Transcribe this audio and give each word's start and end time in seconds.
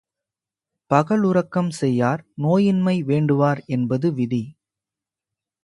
பகலுறக்கம் 0.91 1.69
செய்யார் 1.69 2.21
நோயின்மை 2.35 2.95
வேண்டுவார் 3.03 3.61
என்பது 3.67 4.13
விதி. 4.13 4.43